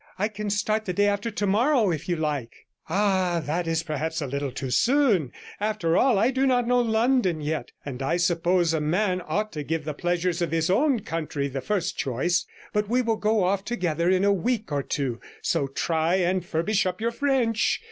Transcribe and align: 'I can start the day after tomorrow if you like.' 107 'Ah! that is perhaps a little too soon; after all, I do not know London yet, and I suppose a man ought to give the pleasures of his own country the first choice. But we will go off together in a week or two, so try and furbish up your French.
'I 0.17 0.29
can 0.29 0.49
start 0.49 0.85
the 0.85 0.93
day 0.93 1.05
after 1.05 1.29
tomorrow 1.29 1.91
if 1.91 2.09
you 2.09 2.15
like.' 2.15 2.65
107 2.87 2.87
'Ah! 2.89 3.39
that 3.45 3.67
is 3.69 3.83
perhaps 3.83 4.19
a 4.19 4.25
little 4.25 4.51
too 4.51 4.71
soon; 4.71 5.31
after 5.59 5.95
all, 5.95 6.17
I 6.17 6.31
do 6.31 6.47
not 6.47 6.67
know 6.67 6.79
London 6.81 7.39
yet, 7.39 7.71
and 7.85 8.01
I 8.01 8.17
suppose 8.17 8.73
a 8.73 8.81
man 8.81 9.21
ought 9.23 9.51
to 9.51 9.61
give 9.61 9.85
the 9.85 9.93
pleasures 9.93 10.41
of 10.41 10.49
his 10.49 10.71
own 10.71 11.01
country 11.01 11.47
the 11.49 11.61
first 11.61 11.99
choice. 11.99 12.47
But 12.73 12.89
we 12.89 13.03
will 13.03 13.17
go 13.17 13.43
off 13.43 13.63
together 13.63 14.09
in 14.09 14.23
a 14.23 14.33
week 14.33 14.71
or 14.71 14.81
two, 14.81 15.19
so 15.43 15.67
try 15.67 16.15
and 16.15 16.43
furbish 16.43 16.87
up 16.87 16.99
your 16.99 17.11
French. 17.11 17.79